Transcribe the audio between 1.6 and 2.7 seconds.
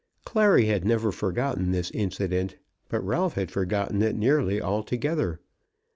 this incident;